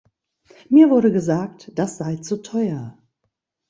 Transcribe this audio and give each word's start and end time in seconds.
Mir 0.69 0.89
wurde 0.89 1.11
gesagt, 1.13 1.71
das 1.75 1.97
sei 1.99 2.15
zu 2.15 2.37
teuer. 2.41 2.97